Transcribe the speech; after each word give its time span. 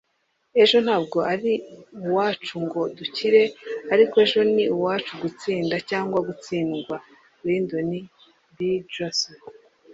ejo 0.61 0.77
ntabwo 0.85 1.17
ari 1.33 1.51
uwacu 2.05 2.55
ngo 2.65 2.81
dukire, 2.97 3.43
ariko 3.93 4.15
ejo 4.25 4.41
ni 4.53 4.63
uwacu 4.75 5.13
gutsinda 5.23 5.75
cyangwa 5.89 6.17
gutsindwa- 6.27 6.95
lyndon 7.45 7.91
b 8.55 8.57
johnson 8.93 9.35